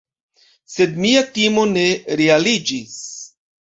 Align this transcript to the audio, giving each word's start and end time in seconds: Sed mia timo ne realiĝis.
Sed 0.77 0.97
mia 1.03 1.23
timo 1.37 1.69
ne 1.77 1.87
realiĝis. 2.25 3.01